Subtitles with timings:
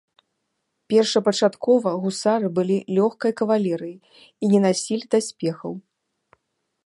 [0.91, 3.99] Першапачаткова гусары былі лёгкай кавалерыяй
[4.47, 5.73] і не насілі даспехаў.